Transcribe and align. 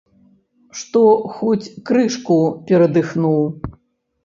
Што 0.79 1.01
хоць 1.35 1.71
крышку 1.91 2.41
перадыхнуў. 2.73 3.41